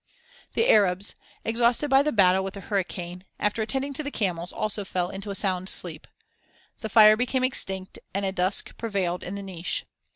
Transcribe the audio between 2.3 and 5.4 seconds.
with the hurricane, after attending to the camels, also fell into a